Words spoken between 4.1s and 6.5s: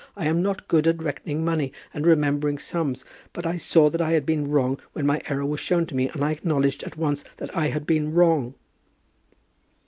had been wrong when my error was shown to me, and I